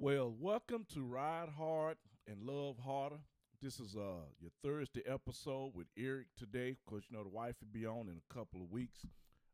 [0.00, 1.96] Well, welcome to Ride Hard
[2.28, 3.18] and Love Harder.
[3.60, 6.70] This is uh your Thursday episode with Eric today.
[6.70, 9.00] Of course, you know the wife will be on in a couple of weeks.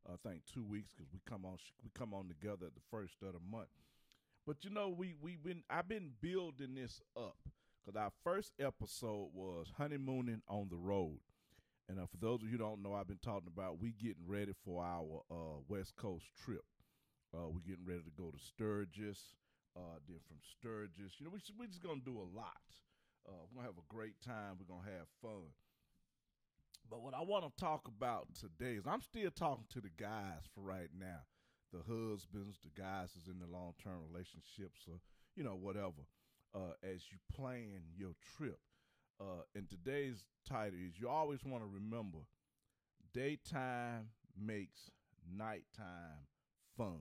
[0.06, 3.14] I think two weeks because we come on we come on together at the first
[3.22, 3.70] of the month.
[4.46, 7.38] But you know we we been I've been building this up
[7.82, 11.20] because our first episode was honeymooning on the road.
[11.88, 14.52] And uh, for those of you don't know, I've been talking about we getting ready
[14.62, 16.64] for our uh, West Coast trip.
[17.32, 19.36] Uh, we're getting ready to go to Sturgis.
[19.76, 22.62] Uh, then from Sturgis, you know, we we're just gonna do a lot.
[23.26, 24.56] Uh, we're gonna have a great time.
[24.58, 25.50] We're gonna have fun.
[26.90, 30.42] But what I want to talk about today is I'm still talking to the guys
[30.54, 31.24] for right now,
[31.72, 35.00] the husbands, the guys is in the long term relationships, or
[35.34, 36.06] you know whatever.
[36.54, 38.60] Uh, as you plan your trip,
[39.20, 42.18] uh, and today's title is you always want to remember
[43.12, 44.90] daytime makes
[45.36, 46.26] nighttime
[46.76, 47.00] fun.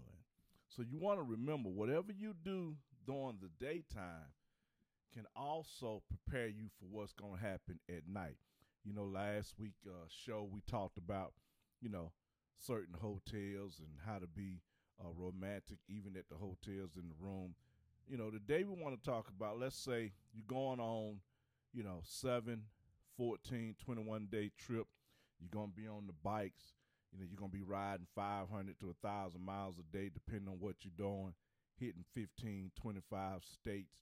[0.75, 4.33] So you want to remember whatever you do during the daytime
[5.13, 8.37] can also prepare you for what's going to happen at night.
[8.83, 11.33] You know, last week uh, show we talked about,
[11.79, 12.11] you know,
[12.57, 14.61] certain hotels and how to be
[14.99, 17.53] uh, romantic even at the hotels in the room.
[18.07, 21.19] You know, today we want to talk about, let's say you're going on,
[21.71, 22.63] you know, 7,
[23.15, 24.87] 14, 21 day trip.
[25.39, 26.73] You're going to be on the bikes
[27.13, 30.75] you know, you're gonna be riding 500 to 1,000 miles a day, depending on what
[30.83, 31.33] you're doing,
[31.79, 33.95] hitting 15, 25 states.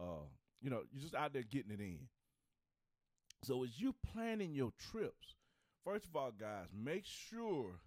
[0.00, 0.26] Uh,
[0.60, 2.08] you know, you're just out there getting it in.
[3.42, 5.36] So as you planning your trips,
[5.84, 7.80] first of all, guys, make sure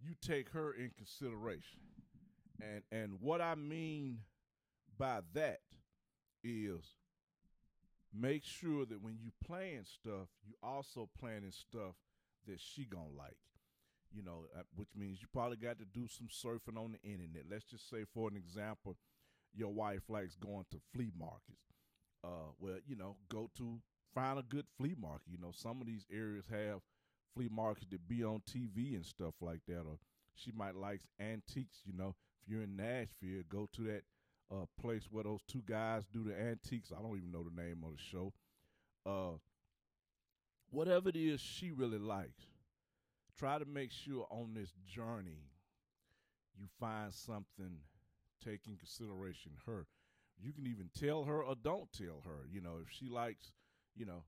[0.00, 1.80] you take her in consideration.
[2.60, 4.20] And and what I mean
[4.98, 5.60] by that
[6.42, 6.84] is
[8.14, 11.94] make sure that when you plan stuff, you also planning stuff
[12.46, 13.36] that she gonna like.
[14.14, 17.44] You know, uh, which means you probably got to do some surfing on the internet.
[17.50, 18.96] Let's just say, for an example,
[19.52, 21.72] your wife likes going to flea markets.
[22.24, 23.80] Uh, well, you know, go to
[24.14, 25.26] find a good flea market.
[25.30, 26.80] You know, some of these areas have
[27.34, 29.80] flea markets that be on TV and stuff like that.
[29.80, 29.98] Or
[30.34, 31.82] she might like antiques.
[31.84, 34.02] You know, if you're in Nashville, go to that
[34.50, 36.92] uh, place where those two guys do the antiques.
[36.96, 38.32] I don't even know the name of the show.
[39.04, 39.38] Uh,
[40.70, 42.46] whatever it is she really likes,
[43.38, 45.42] try to make sure on this journey
[46.58, 47.80] you find something
[48.44, 49.86] taking consideration her.
[50.40, 52.46] You can even tell her or don't tell her.
[52.50, 53.52] You know, if she likes,
[53.94, 54.24] you know,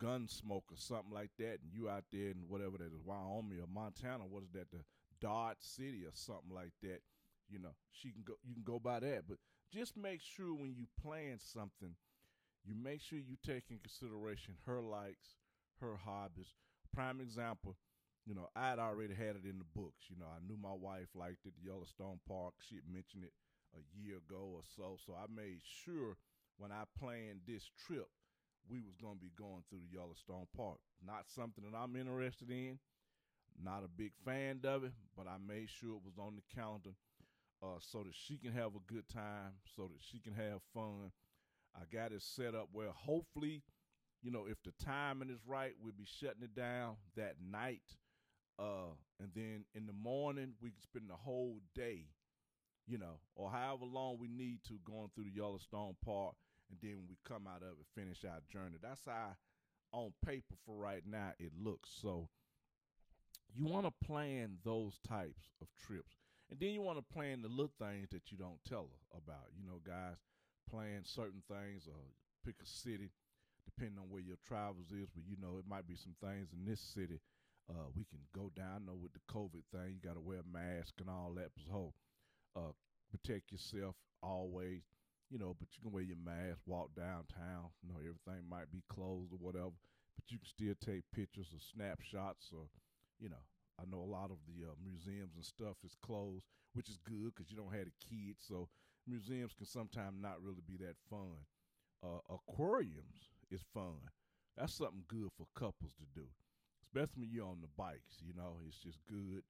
[0.00, 3.66] Gunsmoke or something like that, and you out there in whatever that is, Wyoming or
[3.72, 4.84] Montana, what is that, the
[5.20, 7.00] Dodge City or something like that,
[7.48, 8.34] you know, she can go.
[8.44, 9.38] You can go by that, but
[9.72, 11.94] just make sure when you plan something,
[12.64, 15.36] you make sure you take in consideration her likes,
[15.80, 16.54] her hobbies.
[16.94, 17.76] Prime example,
[18.24, 20.08] you know, I had already had it in the books.
[20.08, 22.54] You know, I knew my wife liked it, Yellowstone Park.
[22.60, 23.32] She had mentioned it
[23.76, 24.96] a year ago or so.
[25.04, 26.16] So I made sure
[26.58, 28.08] when I planned this trip,
[28.68, 30.78] we was gonna be going through the Yellowstone Park.
[31.04, 32.78] Not something that I'm interested in.
[33.62, 36.90] Not a big fan of it, but I made sure it was on the calendar
[37.62, 41.12] uh, so that she can have a good time, so that she can have fun.
[41.74, 43.62] I got it set up where hopefully
[44.26, 47.94] you know, if the timing is right, we'll be shutting it down that night.
[48.58, 52.06] Uh, and then in the morning, we can spend the whole day,
[52.88, 56.34] you know, or however long we need to going through the Yellowstone Park.
[56.68, 58.78] And then we come out of it, finish our journey.
[58.82, 59.36] That's how,
[59.92, 61.90] on paper for right now, it looks.
[62.02, 62.28] So
[63.54, 66.16] you want to plan those types of trips.
[66.50, 69.50] And then you want to plan the little things that you don't tell about.
[69.56, 70.16] You know, guys,
[70.68, 71.94] plan certain things or
[72.44, 73.10] pick a city
[73.76, 75.12] depending on where your travels is.
[75.12, 77.20] But you know, it might be some things in this city
[77.68, 78.82] uh, we can go down.
[78.82, 81.50] I know with the COVID thing, you got to wear a mask and all that.
[81.66, 81.92] So,
[82.54, 82.72] uh,
[83.10, 84.82] protect yourself always.
[85.30, 87.74] You know, but you can wear your mask, walk downtown.
[87.82, 89.74] You know, everything might be closed or whatever,
[90.14, 92.70] but you can still take pictures or snapshots or,
[93.18, 93.42] you know,
[93.74, 97.34] I know a lot of the uh, museums and stuff is closed, which is good
[97.34, 98.46] because you don't have the kids.
[98.46, 98.68] So
[99.04, 101.42] museums can sometimes not really be that fun.
[102.06, 104.00] Uh, aquariums is fun.
[104.56, 106.26] That's something good for couples to do,
[106.82, 108.22] especially when you're on the bikes.
[108.24, 109.42] You know, it's just good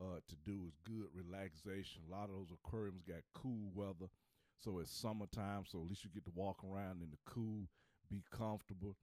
[0.00, 0.66] uh, to do.
[0.68, 2.02] It's good relaxation.
[2.08, 4.10] A lot of those aquariums got cool weather,
[4.58, 5.64] so it's summertime.
[5.66, 7.68] So at least you get to walk around in the cool,
[8.10, 8.96] be comfortable.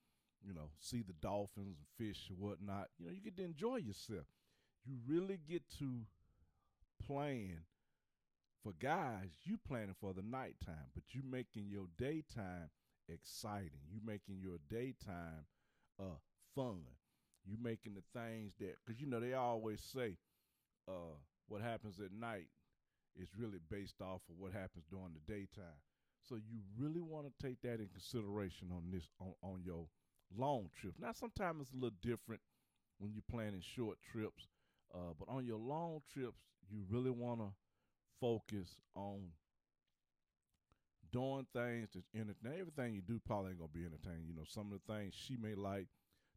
[0.46, 2.88] You know, see the dolphins and fish and whatnot.
[2.98, 4.26] You know, you get to enjoy yourself.
[4.86, 6.06] You really get to
[7.06, 7.64] plan.
[8.64, 12.70] For guys, you planning for the nighttime, but you making your daytime
[13.14, 13.82] exciting.
[13.92, 15.46] You making your daytime
[16.00, 16.18] uh
[16.56, 16.82] fun.
[17.46, 20.18] You making the things that because you know they always say
[20.88, 21.16] uh
[21.48, 22.48] what happens at night
[23.20, 25.80] is really based off of what happens during the daytime.
[26.28, 29.88] So you really want to take that in consideration on this on, on your
[30.38, 30.94] long trip.
[31.00, 32.42] Now sometimes it's a little different
[33.00, 34.48] when you're planning short trips,
[34.94, 37.50] uh, but on your long trips, you really want to
[38.22, 39.30] focus on
[41.12, 42.60] doing things to entertaining.
[42.60, 44.26] Everything you do probably ain't gonna be entertaining.
[44.28, 45.88] You know, some of the things she may like,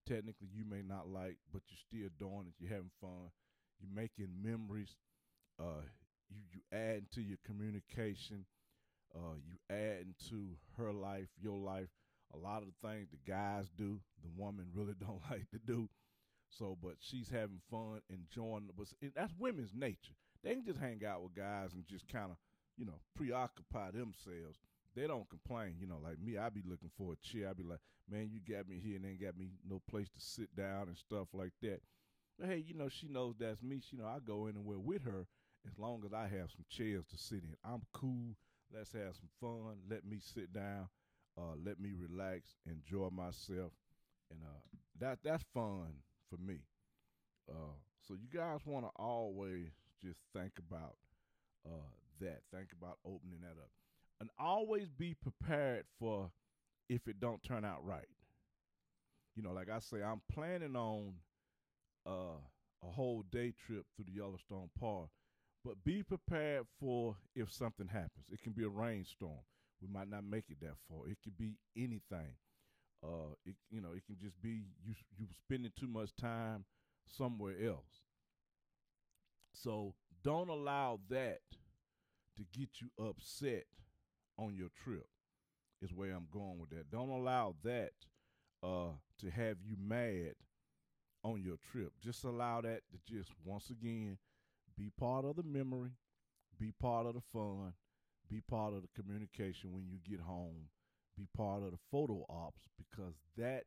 [0.06, 2.54] technically you may not like, but you're still doing it.
[2.58, 3.30] You're having fun.
[3.80, 4.96] You're making memories.
[5.60, 5.84] Uh,
[6.30, 8.46] you you add to your communication.
[9.14, 11.88] Uh, you add into her life, your life.
[12.34, 15.88] A lot of the things the guys do, the woman really don't like to do.
[16.48, 18.68] So, but she's having fun, enjoying.
[18.76, 20.14] But that's women's nature.
[20.42, 22.36] They can just hang out with guys and just kind of,
[22.76, 24.58] you know, preoccupy themselves.
[24.94, 25.98] They don't complain, you know.
[26.02, 27.48] Like me, I be looking for a chair.
[27.48, 27.80] I be like,
[28.10, 30.96] man, you got me here and ain't got me no place to sit down and
[30.96, 31.80] stuff like that.
[32.38, 33.80] But hey, you know, she knows that's me.
[33.88, 35.26] She, know, I go anywhere with her
[35.66, 37.56] as long as I have some chairs to sit in.
[37.64, 38.36] I'm cool.
[38.74, 39.76] Let's have some fun.
[39.88, 40.88] Let me sit down.
[41.38, 43.72] Uh, let me relax, enjoy myself,
[44.30, 44.60] and uh,
[45.00, 45.94] that that's fun
[46.28, 46.58] for me.
[47.50, 47.72] Uh,
[48.06, 49.68] so you guys want to always
[50.02, 50.96] just think about
[51.66, 52.40] uh, that.
[52.52, 53.70] Think about opening that up,
[54.20, 56.30] and always be prepared for
[56.88, 58.08] if it don't turn out right.
[59.34, 61.14] You know, like I say, I'm planning on
[62.06, 62.38] uh,
[62.82, 65.08] a whole day trip through the Yellowstone Park,
[65.64, 68.26] but be prepared for if something happens.
[68.30, 69.40] It can be a rainstorm.
[69.80, 71.08] We might not make it that far.
[71.08, 72.36] It could be anything.
[73.02, 76.64] Uh, it you know, it can just be you you spending too much time
[77.08, 78.04] somewhere else.
[79.54, 79.94] So
[80.24, 81.40] don't allow that
[82.36, 83.64] to get you upset
[84.38, 85.06] on your trip.
[85.80, 86.92] Is where I'm going with that.
[86.92, 87.90] Don't allow that
[88.62, 90.34] uh, to have you mad
[91.24, 91.92] on your trip.
[92.00, 94.18] Just allow that to just once again
[94.78, 95.90] be part of the memory,
[96.58, 97.72] be part of the fun,
[98.30, 100.68] be part of the communication when you get home,
[101.16, 103.64] be part of the photo ops because that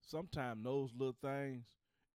[0.00, 1.64] sometimes those little things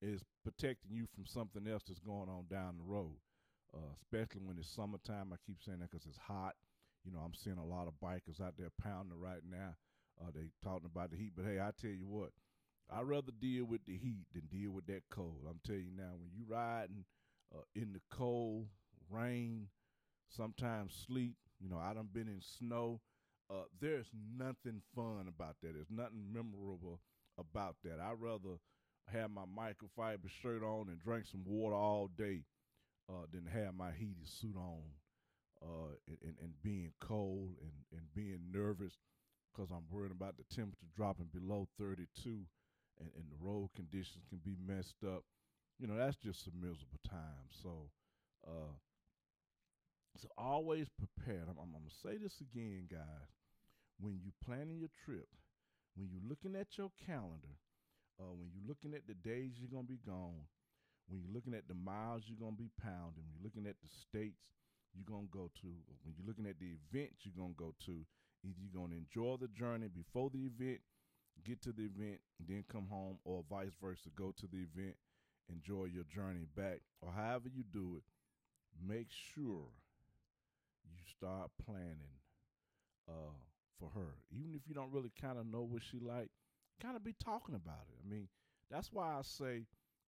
[0.02, 3.18] is protecting you from something else that's going on down the road.
[3.76, 5.34] Uh, especially when it's summertime.
[5.34, 6.54] I keep saying that because it's hot.
[7.04, 9.76] You know, I'm seeing a lot of bikers out there pounding right now.
[10.20, 12.30] Uh, they talking about the heat, but hey, I tell you what,
[12.90, 15.46] I'd rather deal with the heat than deal with that cold.
[15.48, 17.04] I'm telling you now, when you're riding
[17.54, 18.68] uh, in the cold,
[19.10, 19.68] rain,
[20.30, 21.36] sometimes sleet.
[21.60, 23.02] You know, I done been in snow.
[23.50, 24.08] Uh, there's
[24.38, 25.74] nothing fun about that.
[25.74, 27.02] There's nothing memorable
[27.38, 28.00] about that.
[28.00, 28.58] I'd rather
[29.12, 32.44] have my microfiber shirt on and drink some water all day
[33.10, 34.82] uh, than have my heated suit on
[35.62, 38.94] uh, and, and, being cold and, and being nervous
[39.52, 42.08] because I'm worried about the temperature dropping below 32
[43.00, 45.24] and, and the road conditions can be messed up.
[45.80, 47.48] You know, that's just a miserable time.
[47.50, 47.90] So,
[48.48, 48.76] uh,
[50.18, 51.44] so always prepared.
[51.50, 53.30] I'm, I'm, I'm gonna say this again, guys.
[54.00, 55.28] When you planning your trip,
[55.96, 57.56] when you're looking at your calendar,
[58.20, 60.48] uh, when you're looking at the days you're gonna be gone,
[61.08, 64.42] when you're looking at the miles you're gonna be pounding, you're looking at the states
[64.94, 65.68] you're gonna go to,
[66.04, 68.06] when you're looking at the events you're gonna go to,
[68.44, 70.80] either you're gonna enjoy the journey before the event,
[71.44, 74.96] get to the event, then come home, or vice versa, go to the event,
[75.50, 78.04] enjoy your journey back, or however you do it.
[78.82, 79.70] Make sure
[80.84, 82.20] you start planning
[83.08, 83.36] uh,
[83.80, 84.16] for her.
[84.32, 86.30] Even if you don't really kind of know what she like,
[86.82, 87.98] kind of be talking about it.
[88.04, 88.28] I mean,
[88.70, 89.66] that's why I say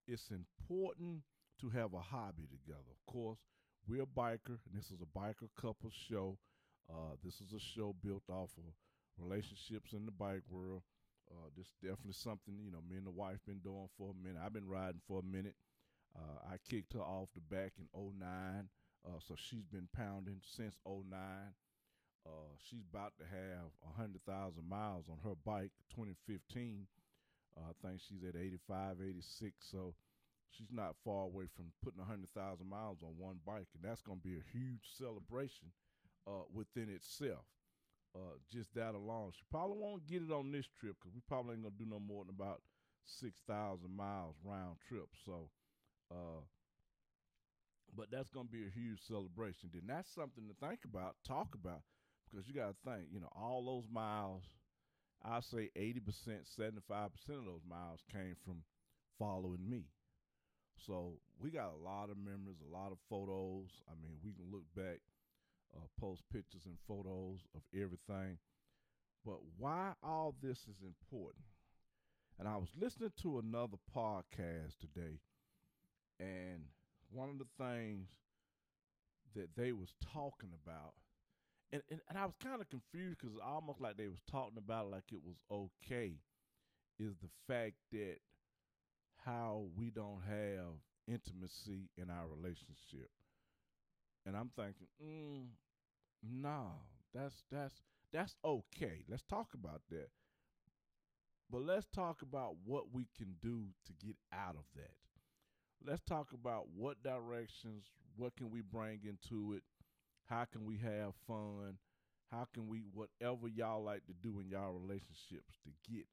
[0.08, 1.22] it's important
[1.62, 2.90] to have a hobby together.
[2.92, 3.40] Of course,
[3.88, 6.38] we're a biker, and this is a biker couple show.
[6.90, 8.74] Uh, this is a show built off of
[9.18, 10.84] relationships in the bike world.
[11.30, 14.42] Uh, this definitely something you know me and the wife been doing for a minute.
[14.44, 15.56] I've been riding for a minute.
[16.16, 18.70] Uh, I kicked her off the back in 09.
[19.06, 21.04] Uh, so she's been pounding since 09.
[22.26, 26.88] Uh, she's about to have 100,000 miles on her bike 2015.
[27.58, 29.54] Uh, I think she's at 85, 86.
[29.72, 29.96] So
[30.52, 32.30] she's not far away from putting 100,000
[32.70, 33.68] miles on one bike.
[33.74, 35.74] And that's going to be a huge celebration
[36.28, 37.46] uh, within itself.
[38.16, 39.32] Uh, just that alone.
[39.34, 41.90] She probably won't get it on this trip because we probably ain't going to do
[41.90, 42.62] no more than about
[43.06, 43.38] 6,000
[43.96, 45.10] miles round trip.
[45.26, 45.50] So,
[46.12, 46.42] uh,
[47.96, 49.70] but that's going to be a huge celebration.
[49.74, 51.82] Then that's something to think about, talk about,
[52.26, 54.44] because you got to think, you know, all those miles,
[55.24, 56.02] I say 80%,
[56.60, 58.64] 75% of those miles came from
[59.20, 59.86] following me.
[60.86, 63.70] So we got a lot of memories, a lot of photos.
[63.90, 65.00] I mean, we can look back,
[65.76, 68.38] uh, post pictures and photos of everything.
[69.26, 71.46] But why all this is important?
[72.40, 75.20] And I was listening to another podcast today,
[76.20, 76.66] and
[77.12, 78.10] one of the things
[79.36, 80.94] that they was talking about,
[81.72, 84.86] and and, and I was kind of confused because almost like they was talking about
[84.88, 86.14] it like it was okay,
[87.00, 88.18] is the fact that
[89.26, 90.76] how we don't have
[91.08, 93.10] intimacy in our relationship,
[94.26, 95.46] and I'm thinking, mm,
[96.24, 96.72] no,
[97.14, 97.82] that's that's
[98.14, 99.04] that's okay.
[99.10, 100.10] Let's talk about that.
[101.50, 104.96] But let's talk about what we can do to get out of that.
[105.86, 107.86] Let's talk about what directions,
[108.18, 109.64] what can we bring into it,
[110.30, 111.78] how can we have fun,
[112.32, 116.06] how can we whatever y'all like to do in y'all relationships to get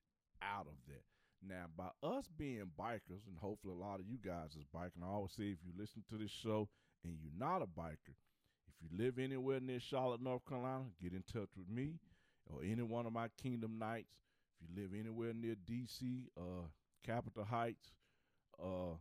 [0.42, 1.02] out of that.
[1.46, 5.08] Now, by us being bikers, and hopefully a lot of you guys is biking, I
[5.08, 6.68] always say if you listen to this show
[7.04, 8.14] and you're not a biker,
[8.68, 11.94] if you live anywhere near Charlotte, North Carolina, get in touch with me
[12.46, 14.14] or any one of my Kingdom Knights.
[14.60, 16.66] If you live anywhere near DC, uh,
[17.04, 17.92] Capitol Heights,
[18.62, 18.96] uh,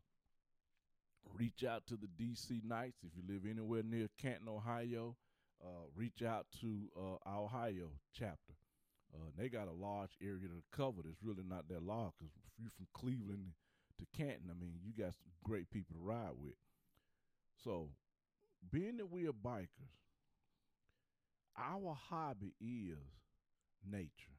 [1.37, 3.03] reach out to the DC Knights.
[3.03, 5.15] If you live anywhere near Canton, Ohio,
[5.63, 8.53] uh, reach out to uh, our Ohio chapter.
[9.13, 12.53] Uh, they got a large area to cover that's really not that large because if
[12.59, 13.53] you're from Cleveland
[13.99, 16.55] to Canton, I mean, you got some great people to ride with.
[17.63, 17.89] So,
[18.71, 19.93] being that we are bikers,
[21.57, 22.97] our hobby is
[23.89, 24.33] nature.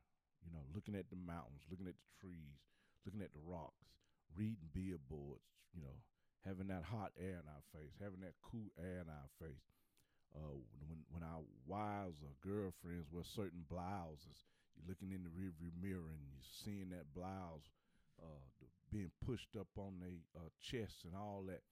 [0.44, 2.58] You know, looking at the mountains, looking at the trees,
[3.06, 3.86] looking at the rocks,
[4.36, 5.96] reading billboards, you know,
[6.46, 9.64] having that hot air in our face, having that cool air in our face.
[10.34, 10.58] Uh,
[10.88, 16.10] when when our wives or girlfriends wear certain blouses, you're looking in the rearview mirror
[16.10, 17.70] and you're seeing that blouse
[18.22, 21.62] uh, being pushed up on their uh, chests and all that.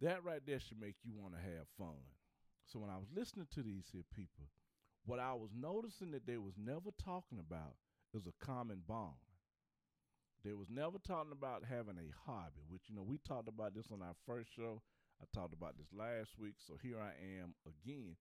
[0.00, 1.98] That right there should make you want to have fun.
[2.66, 4.46] So when I was listening to these here people,
[5.06, 7.76] what I was noticing that they was never talking about
[8.12, 9.14] is a common bond.
[10.46, 13.90] They was never talking about having a hobby, which you know we talked about this
[13.92, 14.80] on our first show.
[15.20, 17.10] I talked about this last week, so here I
[17.42, 18.14] am again.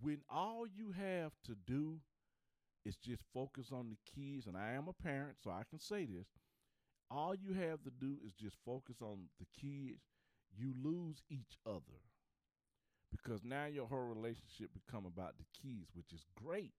[0.00, 1.96] When all you have to do
[2.84, 6.04] is just focus on the kids, and I am a parent, so I can say
[6.04, 6.28] this.
[7.10, 10.02] All you have to do is just focus on the kids.
[10.56, 12.06] You lose each other
[13.10, 16.72] because now your whole relationship become about the kids, which is great.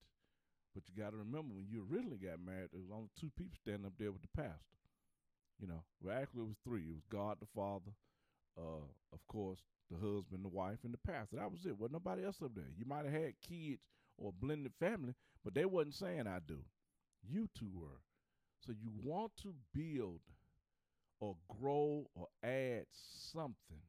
[0.78, 3.58] But you got to remember when you originally got married, there was only two people
[3.58, 4.78] standing up there with the pastor.
[5.60, 6.86] You know, well, actually it was three.
[6.86, 7.90] It was God the Father,
[8.56, 9.58] uh, of course,
[9.90, 11.38] the husband, the wife, and the pastor.
[11.38, 11.80] That was it.
[11.80, 12.70] Wasn't nobody else up there.
[12.78, 13.82] You might have had kids
[14.20, 16.60] or blended family, but they wasn't saying I do.
[17.28, 18.04] You two were.
[18.60, 20.22] So you want to build
[21.20, 23.82] or grow or add something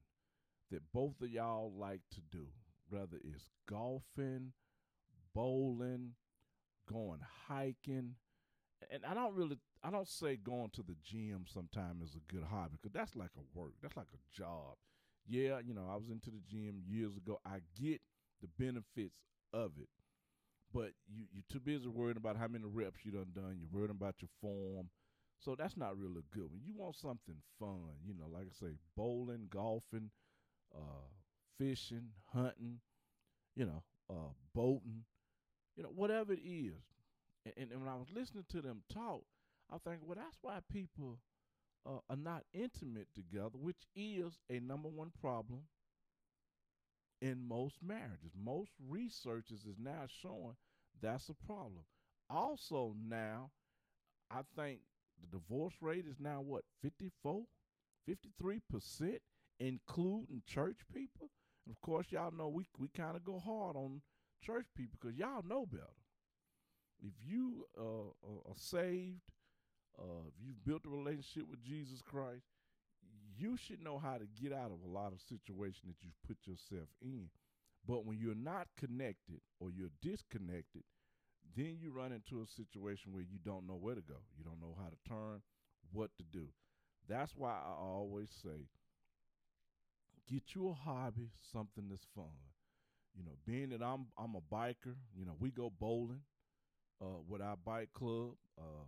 [0.71, 2.47] that both of y'all like to do,
[2.89, 4.53] whether it's golfing,
[5.35, 6.13] bowling,
[6.93, 8.15] going hiking.
[8.91, 12.45] And I don't really, I don't say going to the gym sometime is a good
[12.45, 14.77] hobby because that's like a work, that's like a job.
[15.27, 17.41] Yeah, you know, I was into the gym years ago.
[17.47, 18.01] I get
[18.41, 19.17] the benefits
[19.53, 19.89] of it,
[20.73, 23.57] but you you're too busy worrying about how many reps you done done.
[23.59, 24.91] You're worrying about your form,
[25.39, 26.51] so that's not really good.
[26.53, 30.11] When you want something fun, you know, like I say, bowling, golfing,
[30.75, 31.09] uh,
[31.59, 32.81] fishing, hunting,
[33.57, 35.05] you know, uh, boating,
[35.79, 36.75] you know, whatever it is.
[37.47, 39.23] And, and when I was listening to them talk,
[39.73, 41.21] I think, well, that's why people
[41.87, 45.63] uh, are not intimate together, which is a number one problem
[47.23, 48.33] in most marriages.
[48.37, 50.57] Most researchers is now showing
[51.01, 51.85] that's a problem.
[52.31, 53.51] Also, now,
[54.31, 54.81] I think
[55.21, 57.45] the divorce rate is now what, 54,
[58.07, 59.23] 53%?
[59.61, 61.31] including church people.
[61.67, 64.03] And of course, y'all know we we kind of go hard on
[64.45, 65.85] church people because y'all know better.
[67.01, 68.11] If you uh,
[68.49, 69.23] are saved,
[69.99, 72.47] uh, if you've built a relationship with Jesus Christ,
[73.37, 76.39] you should know how to get out of a lot of situations that you've put
[76.47, 77.29] yourself in.
[77.87, 80.83] But when you're not connected or you're disconnected,
[81.57, 84.19] then you run into a situation where you don't know where to go.
[84.37, 85.43] You don't know how to turn,
[85.93, 86.49] what to do.
[87.09, 88.69] That's why I always say
[90.29, 92.37] get you a hobby, something that's fun.
[93.19, 96.23] You know, being that I'm I'm a biker, you know, we go bowling
[97.03, 98.33] uh, with our bike club.
[98.59, 98.87] Uh,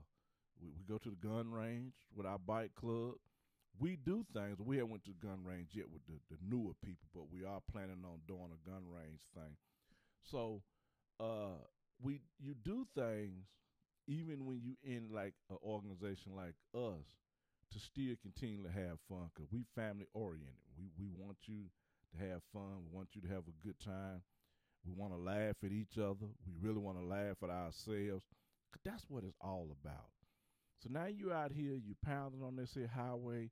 [0.60, 3.14] we, we go to the gun range with our bike club.
[3.78, 4.58] We do things.
[4.60, 7.44] We haven't went to the gun range yet with the, the newer people, but we
[7.44, 9.56] are planning on doing a gun range thing.
[10.22, 10.62] So
[11.20, 11.58] uh,
[12.02, 13.46] we you do things
[14.08, 17.06] even when you in like an organization like us
[17.72, 20.68] to still continue to have fun because we family oriented.
[20.78, 21.70] We we want you
[22.12, 22.82] to have fun.
[22.82, 24.22] We want you to have a good time.
[24.84, 26.26] We want to laugh at each other.
[26.46, 28.24] We really want to laugh at ourselves.
[28.84, 30.10] That's what it's all about.
[30.82, 33.50] So now you're out here, You're pounding on this here highway.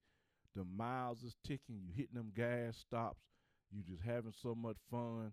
[0.54, 1.80] The miles is ticking.
[1.82, 3.20] You hitting them gas stops.
[3.70, 5.32] You just having so much fun.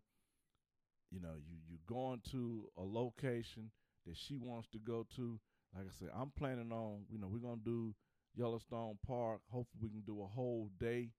[1.12, 3.72] You know, you you going to a location
[4.05, 5.39] that she wants to go to.
[5.75, 7.05] Like I said, I'm planning on.
[7.10, 7.96] You know, we're gonna do
[8.36, 9.41] Yellowstone Park.
[9.50, 11.12] Hopefully, we can do a whole day.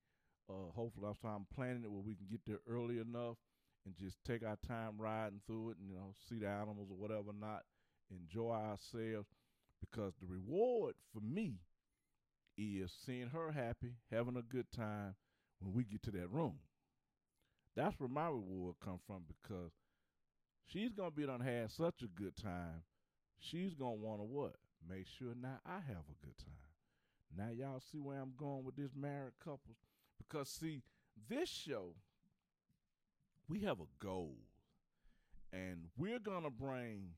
[0.49, 3.37] Uh, hopefully, I'm planning it where we can get there early enough
[3.85, 6.97] and just take our time riding through it and you know see the animals or
[6.97, 7.63] whatever not
[8.11, 9.29] enjoy ourselves.
[9.81, 11.61] Because the reward for me
[12.57, 15.15] is seeing her happy having a good time
[15.61, 16.55] when we get to that room.
[17.77, 19.73] That's where my reward come from because
[20.65, 22.83] she's gonna be done had such a good time.
[23.39, 24.57] She's gonna want to what?
[24.89, 26.71] Make sure now i have a good time.
[27.37, 29.77] Now y'all see where i'm going with this married couples
[30.19, 30.83] because see
[31.29, 31.95] this show
[33.49, 34.37] we have a goal,
[35.53, 37.11] and we're gonna bring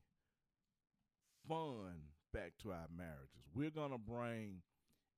[1.47, 3.49] fun back to our marriages.
[3.55, 4.61] We're gonna bring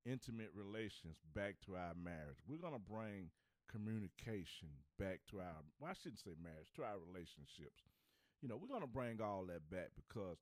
[0.05, 2.38] intimate relations back to our marriage.
[2.47, 3.29] We're gonna bring
[3.69, 7.83] communication back to our well, I shouldn't say marriage, to our relationships.
[8.41, 10.38] You know, we're gonna bring all that back because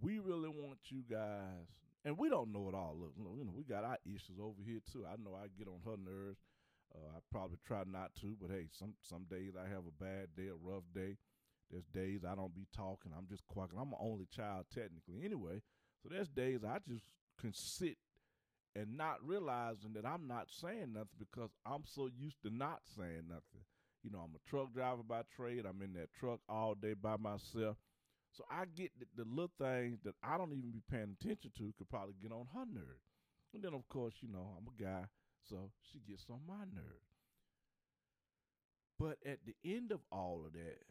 [0.00, 1.68] we really want you guys
[2.04, 2.96] and we don't know it all.
[2.98, 5.04] Look, you know, we got our issues over here too.
[5.06, 6.40] I know I get on her nerves.
[6.94, 10.28] Uh, I probably try not to, but hey, some some days I have a bad
[10.36, 11.16] day, a rough day.
[11.70, 13.12] There's days I don't be talking.
[13.16, 13.78] I'm just quacking.
[13.78, 15.62] I'm an only child technically anyway.
[16.02, 17.04] So there's days I just
[17.40, 17.96] can sit
[18.76, 23.28] and not realizing that I'm not saying nothing because I'm so used to not saying
[23.28, 23.64] nothing.
[24.02, 25.64] You know, I'm a truck driver by trade.
[25.66, 27.76] I'm in that truck all day by myself.
[28.36, 31.88] So I get the, little things that I don't even be paying attention to could
[31.88, 33.06] probably get on her nerves.
[33.54, 35.06] And then, of course, you know, I'm a guy.
[35.48, 37.06] So she gets on my nerve.
[38.98, 40.82] But at the end of all of that,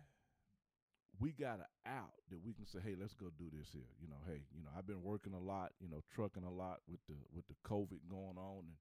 [1.20, 3.92] we got an out that we can say, hey, let's go do this here.
[4.00, 6.82] You know, hey, you know, I've been working a lot, you know, trucking a lot
[6.88, 8.80] with the with the COVID going on, and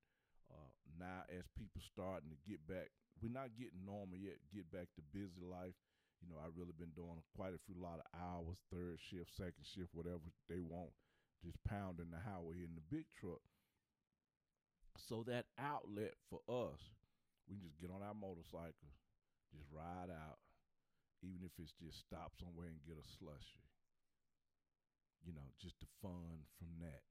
[0.51, 2.89] uh, now as people starting to get back,
[3.21, 4.41] we're not getting normal yet.
[4.55, 5.77] Get back to busy life.
[6.23, 9.67] You know, I've really been doing quite a few lot of hours, third shift, second
[9.67, 10.95] shift, whatever they want,
[11.43, 13.43] just pounding the highway in the big truck.
[14.95, 16.79] So that outlet for us,
[17.51, 18.95] we can just get on our motorcycle,
[19.51, 20.39] just ride out,
[21.27, 23.67] even if it's just stop somewhere and get a slushy.
[25.27, 27.03] You know, just the fun from that.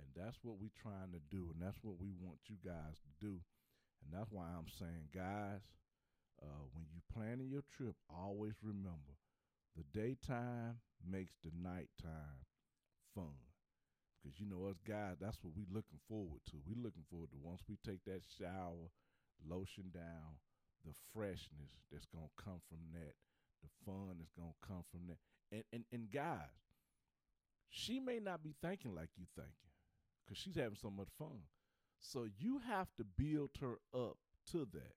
[0.00, 3.12] And that's what we're trying to do, and that's what we want you guys to
[3.20, 3.36] do.
[4.00, 5.60] And that's why I'm saying, guys,
[6.42, 9.16] uh, when you planning your trip, always remember
[9.76, 12.44] the daytime makes the nighttime
[13.14, 13.36] fun.
[14.22, 16.56] Because you know us guys, that's what we looking forward to.
[16.66, 18.92] We looking forward to once we take that shower,
[19.48, 20.40] lotion down,
[20.84, 23.14] the freshness that's gonna come from that,
[23.62, 25.18] the fun that's gonna come from that.
[25.52, 26.52] And and and guys,
[27.70, 29.72] she may not be thinking like you thinking,
[30.24, 31.40] because she's having so much fun.
[31.98, 34.18] So you have to build her up
[34.52, 34.94] to that.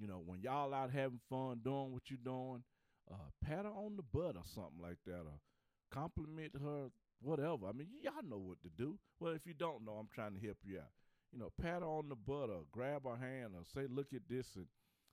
[0.00, 2.64] You know, when y'all out having fun, doing what you're doing,
[3.10, 5.38] uh, pat her on the butt or something like that, or
[5.90, 6.88] compliment her
[7.20, 7.66] whatever.
[7.68, 8.98] I mean, y'all know what to do.
[9.18, 10.92] Well, if you don't know, I'm trying to help you out.
[11.32, 14.26] You know, pat her on the butt or grab her hand or say, "Look at
[14.28, 14.66] this," and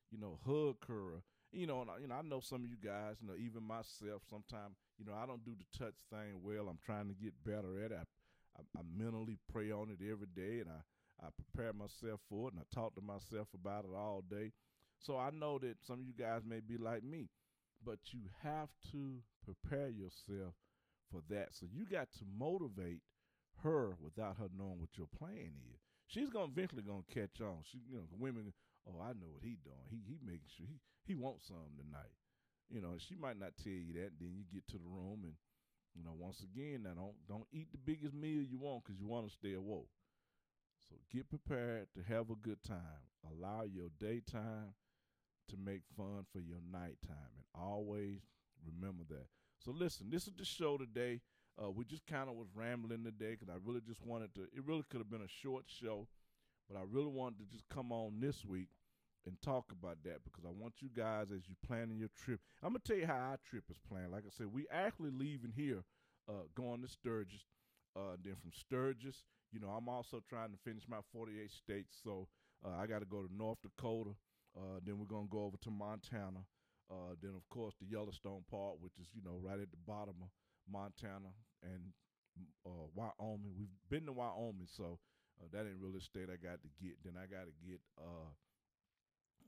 [0.09, 1.21] you know, hug her.
[1.51, 3.17] You know, and you know, I know some of you guys.
[3.21, 4.23] You know, even myself.
[4.29, 6.69] Sometimes, you know, I don't do the touch thing well.
[6.69, 7.97] I'm trying to get better at it.
[7.97, 10.81] I, I, I mentally pray on it every day, and I
[11.21, 14.51] I prepare myself for it, and I talk to myself about it all day.
[14.99, 17.29] So I know that some of you guys may be like me,
[17.85, 20.53] but you have to prepare yourself
[21.11, 21.49] for that.
[21.53, 23.01] So you got to motivate
[23.63, 25.79] her without her knowing what your plan is.
[26.07, 27.63] She's gonna eventually gonna catch on.
[27.63, 28.53] She, you know, women.
[28.87, 29.87] Oh, I know what he doing.
[29.89, 32.15] He he making sure he he wants something tonight.
[32.69, 34.11] You know, she might not tell you that.
[34.19, 35.35] Then you get to the room and
[35.95, 39.07] you know, once again, now don't don't eat the biggest meal you want because you
[39.07, 39.89] want to stay awoke.
[40.89, 43.03] So get prepared to have a good time.
[43.29, 44.73] Allow your daytime
[45.49, 48.19] to make fun for your nighttime, and always
[48.65, 49.27] remember that.
[49.63, 51.21] So listen, this is the show today.
[51.61, 54.43] Uh, we just kind of was rambling today because I really just wanted to.
[54.43, 56.07] It really could have been a short show,
[56.69, 58.69] but I really wanted to just come on this week
[59.25, 62.39] and talk about that because I want you guys as you planning your trip.
[62.63, 64.11] I'm gonna tell you how our trip is planned.
[64.11, 65.83] Like I said, we actually leaving here,
[66.29, 67.45] uh, going to Sturgis.
[67.95, 72.27] Uh, then from Sturgis, you know, I'm also trying to finish my 48 states, so
[72.63, 74.11] uh, I got to go to North Dakota.
[74.57, 76.41] Uh, then we're gonna go over to Montana.
[76.89, 80.15] Uh, then of course the Yellowstone part, which is you know right at the bottom
[80.21, 80.29] of
[80.71, 81.29] Montana
[81.61, 81.93] and
[82.65, 83.53] uh, Wyoming.
[83.57, 84.99] We've been to Wyoming, so
[85.39, 86.97] uh, that ain't really a state I got to get.
[87.03, 88.31] Then I got to get uh,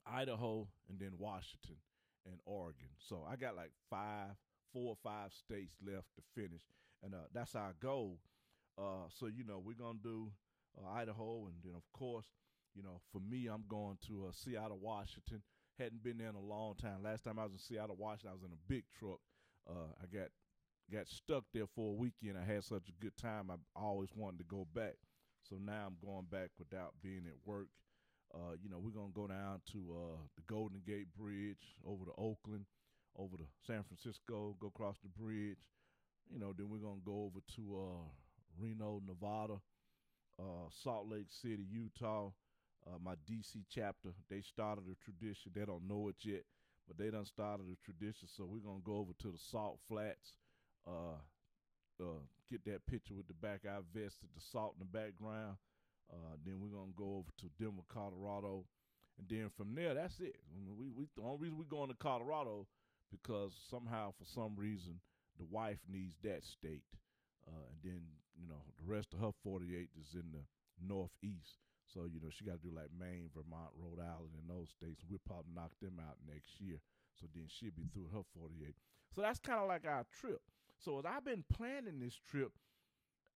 [0.05, 1.77] Idaho and then Washington
[2.25, 2.89] and Oregon.
[2.99, 4.35] So I got like five,
[4.73, 6.61] four or five states left to finish,
[7.03, 8.19] and uh, that's our goal.
[9.09, 10.31] So you know we're gonna do
[10.87, 12.25] Idaho, and then of course
[12.75, 15.41] You know, for me, I'm going to uh, Seattle, Washington.
[15.77, 17.03] Hadn't been there in a long time.
[17.03, 19.19] Last time I was in Seattle, Washington, I was in a big truck.
[19.69, 20.29] Uh, I got
[20.91, 22.37] got stuck there for a weekend.
[22.37, 23.49] I had such a good time.
[23.51, 24.95] I always wanted to go back.
[25.47, 27.67] So now I'm going back without being at work.
[28.33, 32.11] Uh, you know, we're gonna go down to uh, the Golden Gate Bridge, over to
[32.17, 32.65] Oakland,
[33.17, 35.57] over to San Francisco, go across the bridge.
[36.31, 38.05] You know, then we're gonna go over to uh,
[38.59, 39.59] Reno, Nevada,
[40.39, 42.31] uh, Salt Lake City, Utah.
[42.87, 45.51] Uh, my DC chapter, they started a tradition.
[45.53, 46.43] They don't know it yet,
[46.87, 48.27] but they done started a tradition.
[48.27, 50.33] So we're gonna go over to the Salt Flats,
[50.87, 51.19] uh,
[51.99, 55.57] uh, get that picture with the back eye vested, the salt in the background.
[56.11, 58.65] Uh, then we're gonna go over to Denver, Colorado,
[59.19, 60.35] and then from there, that's it.
[60.77, 62.67] We, we the only reason we're going to Colorado
[63.11, 65.01] because somehow, for some reason,
[65.37, 66.83] the wife needs that state,
[67.47, 68.01] uh, and then
[68.39, 70.43] you know the rest of her 48 is in the
[70.81, 71.57] northeast.
[71.93, 75.01] So you know she got to do like Maine, Vermont, Rhode Island, and those states.
[75.09, 76.77] We'll probably knock them out next year.
[77.19, 78.75] So then she'll be through her 48.
[79.13, 80.41] So that's kind of like our trip.
[80.77, 82.51] So as I've been planning this trip,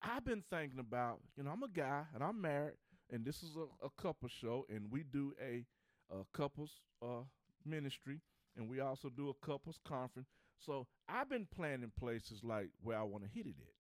[0.02, 2.76] I've been thinking about, you know, I'm a guy and I'm married,
[3.12, 5.66] and this is a, a couple show, and we do a,
[6.14, 7.24] a couples uh,
[7.66, 8.22] ministry,
[8.58, 10.30] and we also do a couples conference.
[10.58, 13.74] So I've been planning places like where I want to hit it at.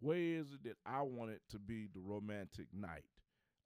[0.00, 3.04] Where is it that I want it to be the romantic night?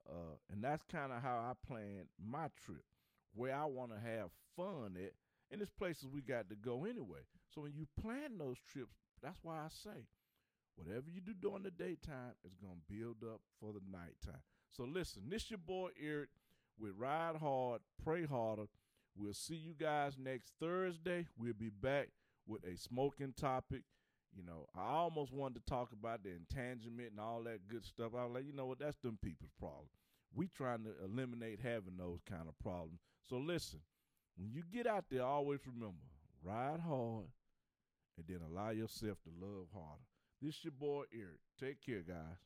[0.09, 2.85] Uh, and that's kind of how I plan my trip,
[3.35, 5.13] where I want to have fun at.
[5.51, 7.21] And it's places we got to go anyway.
[7.55, 10.07] So when you plan those trips, that's why I say
[10.77, 14.43] Whatever you do during the daytime is to build up for the nighttime.
[14.71, 16.29] So listen, this your boy Eric
[16.79, 18.67] with Ride Hard, Pray Harder.
[19.17, 21.27] We'll see you guys next Thursday.
[21.39, 22.09] We'll be back
[22.47, 23.83] with a smoking topic.
[24.37, 28.13] You know, I almost wanted to talk about the entanglement and all that good stuff.
[28.17, 29.89] I was like, you know what, that's them people's problem.
[30.35, 33.01] We trying to eliminate having those kind of problems.
[33.29, 33.81] So listen,
[34.37, 36.05] when you get out there, always remember,
[36.45, 37.33] ride hard
[38.19, 40.05] and then allow yourself to love harder.
[40.43, 41.41] This your boy Eric.
[41.59, 42.46] Take care, guys.